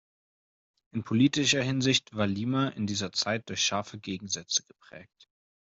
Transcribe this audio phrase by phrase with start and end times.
[0.93, 5.29] In politischer Hinsicht war Lima in dieser Zeit durch scharfe Gegensätze geprägt.